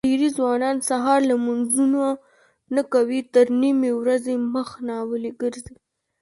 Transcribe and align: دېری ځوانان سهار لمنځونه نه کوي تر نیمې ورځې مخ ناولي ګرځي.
دېری 0.07 0.29
ځوانان 0.37 0.75
سهار 0.89 1.19
لمنځونه 1.31 2.01
نه 2.75 2.81
کوي 2.93 3.19
تر 3.33 3.45
نیمې 3.61 3.91
ورځې 4.01 4.33
مخ 4.53 4.69
ناولي 4.87 5.31
ګرځي. 5.41 5.75